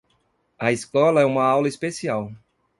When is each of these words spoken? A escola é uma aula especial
A 0.59 0.71
escola 0.71 1.21
é 1.21 1.25
uma 1.25 1.43
aula 1.43 1.67
especial 1.67 2.31